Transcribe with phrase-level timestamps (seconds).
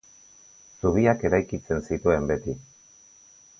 [0.81, 2.59] Zubiak eraikitzen zituen beti.